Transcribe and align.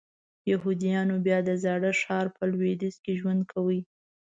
یهودیان 0.51 1.07
بیا 1.25 1.39
د 1.47 1.49
زاړه 1.63 1.91
ښار 2.01 2.25
په 2.35 2.43
لویدیځ 2.51 2.95
کې 3.03 3.13
ژوند 3.19 3.41
کوي. 3.51 3.81